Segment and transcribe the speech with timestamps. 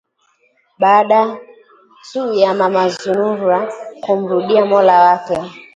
[0.79, 1.37] baada
[2.11, 3.59] tu ya Mama Zanura
[4.03, 5.37] kumrudia Mola wake